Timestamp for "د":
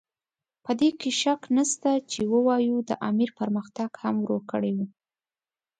2.89-2.91